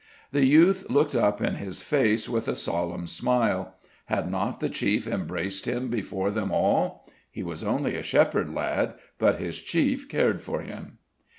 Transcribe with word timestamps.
The 0.31 0.47
youth 0.47 0.89
looked 0.89 1.15
up 1.15 1.41
in 1.41 1.57
his 1.57 1.83
face 1.83 2.27
with 2.27 2.47
a 2.47 2.55
solemn 2.55 3.05
smile: 3.05 3.75
had 4.05 4.31
not 4.31 4.59
the 4.59 4.67
chief 4.67 5.05
embraced 5.05 5.67
him 5.67 5.89
before 5.89 6.31
them 6.31 6.51
all! 6.51 7.07
He 7.29 7.43
was 7.43 7.63
only 7.63 7.95
a 7.95 8.01
shepherd 8.01 8.51
lad, 8.51 8.95
but 9.19 9.37
his 9.37 9.59
chief 9.59 10.09
cared 10.09 10.41
for 10.41 10.61
him! 10.61 10.97